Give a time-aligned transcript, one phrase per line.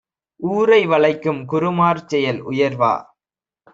[0.39, 2.93] ஊரை வளைக்கும்குரு மார்செயல் உயர்வா?